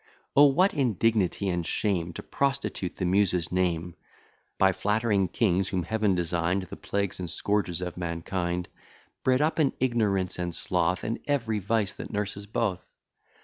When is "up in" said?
9.41-9.73